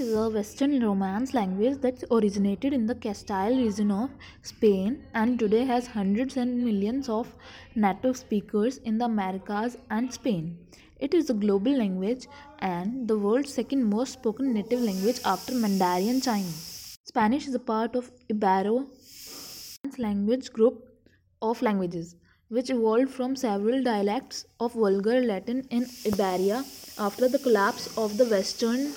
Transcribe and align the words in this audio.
is 0.00 0.12
a 0.12 0.28
Western 0.28 0.82
Romance 0.82 1.34
language 1.34 1.80
that 1.80 2.02
originated 2.10 2.72
in 2.72 2.84
the 2.84 2.96
Castile 2.96 3.56
region 3.56 3.92
of 3.92 4.10
Spain 4.42 5.04
and 5.14 5.38
today 5.38 5.64
has 5.64 5.86
hundreds 5.86 6.36
and 6.36 6.64
millions 6.64 7.08
of 7.08 7.32
native 7.76 8.16
speakers 8.16 8.78
in 8.78 8.98
the 8.98 9.04
Americas 9.04 9.76
and 9.90 10.12
Spain. 10.12 10.58
It 10.98 11.14
is 11.14 11.30
a 11.30 11.34
global 11.34 11.70
language 11.78 12.26
and 12.58 13.06
the 13.06 13.16
world's 13.16 13.54
second 13.54 13.84
most 13.84 14.14
spoken 14.14 14.52
native 14.52 14.80
language 14.80 15.20
after 15.24 15.54
Mandarin 15.54 16.20
Chinese. 16.20 16.98
Spanish 17.04 17.46
is 17.46 17.54
a 17.54 17.60
part 17.60 17.94
of 17.94 18.10
Ibero 18.28 18.88
language 19.96 20.52
group 20.52 20.88
of 21.40 21.62
languages 21.62 22.16
which 22.48 22.68
evolved 22.68 23.10
from 23.10 23.36
several 23.36 23.80
dialects 23.84 24.44
of 24.58 24.72
Vulgar 24.72 25.20
Latin 25.20 25.64
in 25.70 25.86
Iberia 26.04 26.64
after 26.98 27.28
the 27.28 27.38
collapse 27.38 27.96
of 27.96 28.16
the 28.16 28.24
Western 28.24 28.92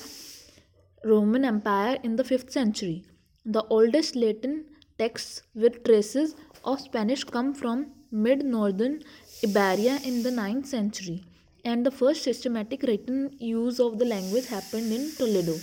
Roman 1.03 1.45
Empire 1.45 1.99
in 2.03 2.15
the 2.15 2.23
5th 2.23 2.49
century. 2.49 3.03
The 3.45 3.63
oldest 3.69 4.15
Latin 4.15 4.65
texts 4.97 5.43
with 5.53 5.83
traces 5.83 6.35
of 6.63 6.81
Spanish 6.81 7.23
come 7.23 7.53
from 7.53 7.91
mid 8.11 8.43
northern 8.43 9.03
Iberia 9.43 9.99
in 10.03 10.23
the 10.23 10.31
9th 10.31 10.65
century, 10.65 11.23
and 11.63 11.85
the 11.85 11.91
first 11.91 12.23
systematic 12.23 12.81
written 12.81 13.35
use 13.37 13.79
of 13.79 13.99
the 13.99 14.05
language 14.05 14.47
happened 14.47 14.91
in 14.91 15.11
Toledo, 15.15 15.55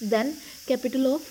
then 0.00 0.36
capital 0.66 1.12
of 1.16 1.22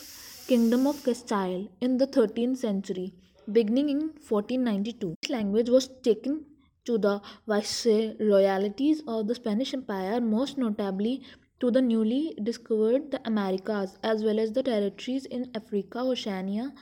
Kingdom 0.48 0.86
of 0.86 1.02
Castile, 1.04 1.70
in 1.80 1.98
the 1.98 2.08
13th 2.08 2.58
century, 2.58 3.14
beginning 3.50 3.90
in 3.90 4.00
1492. 4.28 5.16
This 5.22 5.32
language 5.32 5.70
was 5.70 5.88
taken 6.04 6.46
to 6.84 6.98
the 6.98 7.22
viceroyalties 7.48 9.02
of 9.08 9.28
the 9.28 9.36
Spanish 9.36 9.74
Empire, 9.74 10.20
most 10.20 10.58
notably 10.58 11.24
to 11.62 11.70
the 11.70 11.82
newly 11.82 12.36
discovered 12.44 13.12
the 13.12 13.22
Americas 13.24 13.98
as 14.02 14.24
well 14.24 14.40
as 14.40 14.52
the 14.52 14.64
territories 14.64 15.26
in 15.26 15.50
Africa, 15.54 16.00
Oceania, 16.00 16.74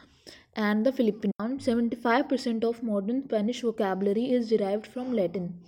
and 0.55 0.85
the 0.85 0.91
Philippines. 0.93 1.33
Around 1.39 1.59
75% 1.59 2.63
of 2.63 2.81
modern 2.81 3.23
Spanish 3.25 3.61
vocabulary 3.61 4.31
is 4.31 4.49
derived 4.49 4.87
from 4.87 5.11
Latin. 5.13 5.59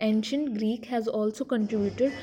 Ancient 0.00 0.56
Greek 0.56 0.86
has 0.86 1.06
also 1.06 1.44
contributed 1.44 2.14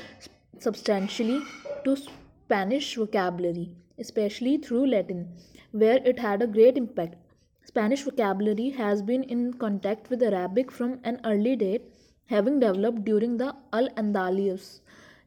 substantially 0.58 1.40
to 1.84 1.96
Spanish 1.96 2.96
vocabulary, 2.96 3.76
especially 3.98 4.56
through 4.58 4.86
Latin, 4.86 5.28
where 5.70 6.00
it 6.04 6.18
had 6.18 6.42
a 6.42 6.46
great 6.48 6.76
impact. 6.76 7.14
Spanish 7.64 8.02
vocabulary 8.02 8.70
has 8.70 9.00
been 9.00 9.22
in 9.22 9.54
contact 9.54 10.10
with 10.10 10.22
Arabic 10.22 10.72
from 10.72 10.98
an 11.04 11.20
early 11.24 11.54
date, 11.54 11.82
having 12.26 12.58
developed 12.58 13.04
during 13.04 13.36
the 13.36 13.54
Al 13.72 13.88
Andalus 13.90 14.80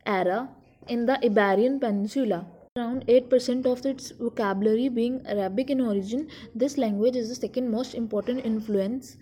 era 0.06 0.50
in 0.88 1.06
the 1.06 1.18
Iberian 1.26 1.80
Peninsula. 1.80 2.46
Around 2.78 3.06
8% 3.08 3.66
of 3.66 3.86
its 3.86 4.12
vocabulary 4.12 4.90
being 4.90 5.22
Arabic 5.26 5.70
in 5.70 5.82
origin, 5.82 6.28
this 6.54 6.78
language 6.78 7.16
is 7.16 7.30
the 7.30 7.36
second 7.36 7.72
most 7.72 7.94
important 7.96 8.46
influence 8.46 9.18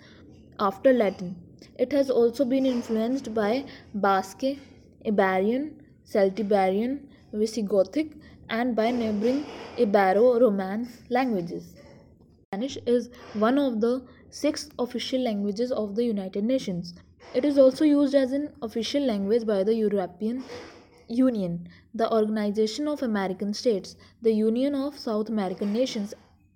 after 0.60 0.92
Latin. 0.92 1.36
It 1.78 1.92
has 1.92 2.10
also 2.10 2.46
been 2.46 2.66
influenced 2.66 3.34
by 3.34 3.66
Basque, 3.94 4.58
Iberian, 5.06 5.82
Celtiberian, 6.06 7.00
Visigothic, 7.34 8.14
and 8.50 8.76
by 8.76 8.92
neighboring 8.92 9.46
Ibero 9.78 10.42
Romance 10.42 11.04
languages. 11.10 11.74
Spanish 12.48 12.78
is 12.86 13.10
one 13.34 13.58
of 13.58 13.82
the 13.82 14.04
six 14.30 14.70
official 14.80 15.22
languages 15.22 15.72
of 15.72 15.96
the 15.96 16.04
United 16.04 16.44
Nations. 16.44 16.94
It 17.34 17.46
is 17.46 17.58
also 17.58 17.86
used 17.86 18.14
as 18.14 18.32
an 18.32 18.50
official 18.62 19.04
language 19.04 19.46
by 19.46 19.64
the 19.64 19.74
European 19.74 20.44
Union, 21.08 21.68
the 21.94 22.12
Organization 22.12 22.88
of 22.88 23.04
American 23.04 23.54
States, 23.54 23.96
the 24.22 24.32
Union 24.32 24.76
of 24.76 24.98
South 24.98 25.30
American 25.30 25.74
Nations, 25.74 26.14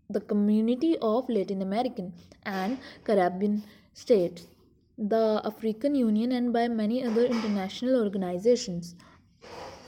the 0.10 0.22
Community 0.22 0.98
of 1.02 1.28
Latin 1.30 1.62
American 1.62 2.14
and 2.44 2.78
Caribbean 3.04 3.64
States, 3.94 4.48
the 4.98 5.42
African 5.44 5.96
Union, 5.96 6.32
and 6.32 6.54
by 6.54 6.68
many 6.68 7.04
other 7.04 7.26
international 7.26 8.02
organizations. 8.02 8.96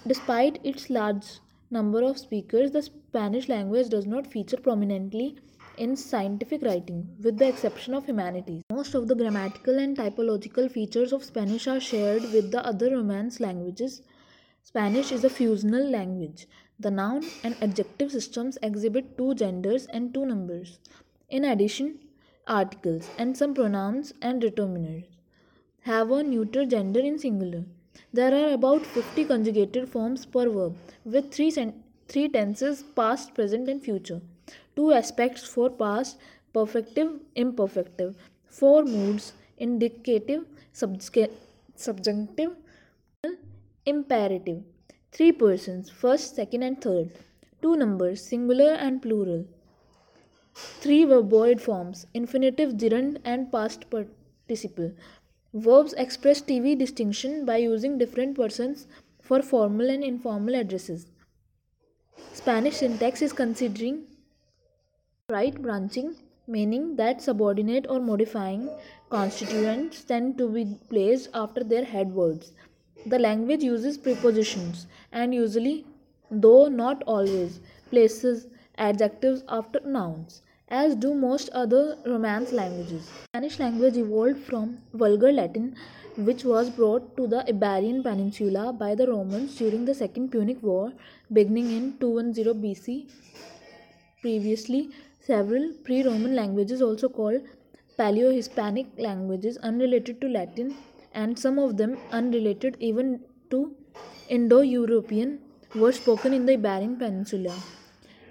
Despite 0.05 0.59
its 0.63 0.89
large 0.89 1.39
number 1.71 2.01
of 2.03 2.17
speakers, 2.17 2.71
the 2.71 2.81
Spanish 2.81 3.47
language 3.47 3.89
does 3.89 4.05
not 4.05 4.27
feature 4.27 4.57
prominently 4.57 5.37
in 5.77 5.95
scientific 5.95 6.61
writing, 6.61 7.07
with 7.23 7.37
the 7.37 7.47
exception 7.47 7.93
of 7.93 8.05
humanities. 8.05 8.61
Most 8.71 8.93
of 8.95 9.07
the 9.07 9.15
grammatical 9.15 9.79
and 9.79 9.95
typological 9.95 10.69
features 10.69 11.13
of 11.13 11.23
Spanish 11.23 11.67
are 11.67 11.79
shared 11.79 12.23
with 12.33 12.51
the 12.51 12.65
other 12.65 12.91
Romance 12.91 13.39
languages 13.39 14.01
Spanish 14.69 15.11
is 15.11 15.23
a 15.23 15.29
fusional 15.29 15.89
language. 15.89 16.45
The 16.79 16.91
noun 16.91 17.23
and 17.43 17.55
adjective 17.59 18.11
systems 18.11 18.59
exhibit 18.61 19.17
two 19.17 19.33
genders 19.33 19.87
and 19.87 20.13
two 20.13 20.27
numbers. 20.27 20.77
In 21.27 21.43
addition, 21.43 21.97
articles 22.45 23.09
and 23.17 23.35
some 23.35 23.55
pronouns 23.55 24.13
and 24.21 24.39
determiners 24.39 25.05
have 25.81 26.11
a 26.11 26.21
neuter 26.21 26.65
gender 26.65 26.99
in 26.99 27.17
singular. 27.17 27.63
There 28.13 28.31
are 28.31 28.53
about 28.53 28.85
50 28.85 29.25
conjugated 29.25 29.89
forms 29.89 30.27
per 30.27 30.47
verb 30.47 30.75
with 31.03 31.31
three, 31.31 31.49
sen- 31.49 31.83
three 32.07 32.29
tenses 32.29 32.83
past, 32.83 33.33
present, 33.33 33.67
and 33.69 33.81
future. 33.81 34.21
Two 34.75 34.91
aspects 34.93 35.43
for 35.47 35.71
past, 35.71 36.19
perfective, 36.53 37.19
imperfective. 37.35 38.13
Four 38.45 38.83
moods 38.83 39.33
indicative, 39.57 40.45
subjunctive, 41.75 42.55
Imperative. 43.89 44.61
Three 45.11 45.31
persons, 45.31 45.89
first, 45.89 46.35
second, 46.35 46.61
and 46.61 46.79
third. 46.79 47.11
Two 47.59 47.75
numbers, 47.75 48.23
singular 48.23 48.73
and 48.73 49.01
plural. 49.01 49.47
Three 50.53 51.05
verboid 51.05 51.59
forms, 51.59 52.05
infinitive, 52.13 52.77
gerund, 52.77 53.17
and 53.25 53.51
past 53.51 53.87
participle. 53.89 54.91
Verbs 55.55 55.93
express 55.93 56.39
TV 56.39 56.77
distinction 56.77 57.45
by 57.45 57.57
using 57.57 57.97
different 57.97 58.37
persons 58.37 58.85
for 59.23 59.41
formal 59.41 59.89
and 59.89 60.03
informal 60.03 60.53
addresses. 60.53 61.07
Spanish 62.33 62.75
syntax 62.75 63.23
is 63.23 63.33
considering 63.33 64.03
right 65.29 65.59
branching, 65.59 66.15
meaning 66.45 66.95
that 66.97 67.23
subordinate 67.23 67.87
or 67.89 67.99
modifying 67.99 68.69
constituents 69.09 70.03
tend 70.03 70.37
to 70.37 70.47
be 70.47 70.77
placed 70.89 71.29
after 71.33 71.63
their 71.63 71.85
head 71.85 72.13
words. 72.13 72.51
The 73.05 73.19
language 73.19 73.63
uses 73.63 73.97
prepositions 73.97 74.87
and 75.11 75.33
usually, 75.33 75.85
though 76.31 76.67
not 76.67 77.03
always, 77.03 77.59
places 77.89 78.47
adjectives 78.77 79.43
after 79.49 79.79
nouns, 79.81 80.41
as 80.69 80.95
do 80.95 81.13
most 81.13 81.49
other 81.49 81.97
Romance 82.05 82.51
languages. 82.51 83.09
Spanish 83.25 83.59
language 83.59 83.97
evolved 83.97 84.39
from 84.39 84.77
Vulgar 84.93 85.31
Latin, 85.31 85.75
which 86.17 86.43
was 86.43 86.69
brought 86.69 87.15
to 87.17 87.25
the 87.27 87.47
Iberian 87.49 88.03
Peninsula 88.03 88.73
by 88.73 88.95
the 88.95 89.07
Romans 89.07 89.55
during 89.55 89.85
the 89.85 89.93
Second 89.95 90.29
Punic 90.31 90.61
War, 90.61 90.91
beginning 91.31 91.71
in 91.71 91.97
210 91.99 92.61
BC. 92.61 93.09
Previously, 94.21 94.89
several 95.21 95.71
pre 95.83 96.03
Roman 96.03 96.35
languages, 96.35 96.81
also 96.81 97.09
called 97.09 97.41
Paleo 97.97 98.33
Hispanic 98.33 98.87
languages, 98.97 99.57
unrelated 99.57 100.19
to 100.21 100.27
Latin, 100.27 100.75
and 101.21 101.39
some 101.45 101.57
of 101.65 101.77
them 101.81 101.97
unrelated 102.19 102.77
even 102.89 103.07
to 103.51 103.59
Indo 104.37 104.61
European, 104.61 105.39
were 105.75 105.91
spoken 105.91 106.33
in 106.33 106.45
the 106.45 106.53
Iberian 106.53 106.95
Peninsula. 106.97 107.55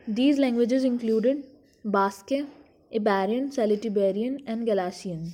These 0.06 0.38
languages 0.38 0.84
included 0.84 1.44
Basque, 1.84 2.38
Iberian, 3.00 3.50
Celtiberian, 3.50 4.43
and 4.47 4.66
Galician. 4.66 5.32